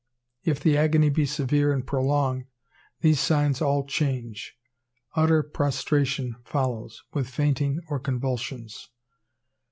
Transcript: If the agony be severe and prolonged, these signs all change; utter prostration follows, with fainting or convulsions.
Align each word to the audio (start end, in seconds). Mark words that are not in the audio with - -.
If 0.43 0.59
the 0.59 0.77
agony 0.79 1.11
be 1.11 1.27
severe 1.27 1.71
and 1.71 1.85
prolonged, 1.85 2.45
these 3.01 3.19
signs 3.19 3.61
all 3.61 3.85
change; 3.85 4.57
utter 5.15 5.43
prostration 5.43 6.37
follows, 6.43 7.03
with 7.13 7.29
fainting 7.29 7.81
or 7.87 7.99
convulsions. 7.99 8.89